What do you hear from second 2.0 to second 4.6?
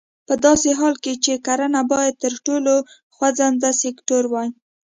تر ټولو خوځنده سکتور وای.